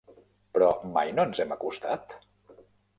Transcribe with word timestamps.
Però 0.57 0.69
mai 0.97 1.13
no 1.19 1.27
ens 1.31 1.43
hem 1.47 1.55
acostat? 1.59 2.21